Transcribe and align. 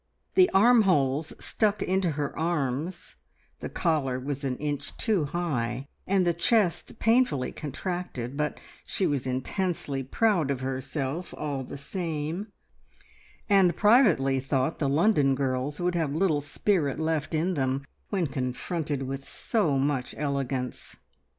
The 0.33 0.49
armholes 0.49 1.31
stuck 1.37 1.83
into 1.83 2.13
her 2.13 2.35
arms, 2.35 3.17
the 3.59 3.69
collar 3.69 4.19
was 4.19 4.43
an 4.43 4.57
inch 4.57 4.97
too 4.97 5.25
high, 5.25 5.85
and 6.07 6.25
the 6.25 6.33
chest 6.33 6.97
painfully 6.97 7.51
contracted, 7.51 8.35
but 8.35 8.57
she 8.83 9.05
was 9.05 9.27
intensely 9.27 10.01
proud 10.01 10.49
of 10.49 10.61
herself 10.61 11.35
all 11.37 11.63
the 11.63 11.77
same, 11.77 12.47
and 13.47 13.75
privately 13.75 14.39
thought 14.39 14.79
the 14.79 14.89
London 14.89 15.35
girls 15.35 15.79
would 15.79 15.93
have 15.93 16.15
little 16.15 16.41
spirit 16.41 16.99
left 16.99 17.35
in 17.35 17.53
them 17.53 17.85
when 18.09 18.25
confronted 18.25 19.03
with 19.03 19.23
so 19.23 19.77
much 19.77 20.15
elegance. 20.17 20.95